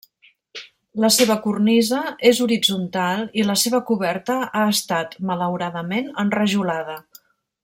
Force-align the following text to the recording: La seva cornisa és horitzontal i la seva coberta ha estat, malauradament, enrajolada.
La 1.03 1.11
seva 1.17 1.35
cornisa 1.43 1.99
és 2.31 2.41
horitzontal 2.47 3.23
i 3.43 3.47
la 3.51 3.59
seva 3.67 3.83
coberta 3.93 4.41
ha 4.63 4.67
estat, 4.75 5.17
malauradament, 5.33 6.13
enrajolada. 6.25 6.99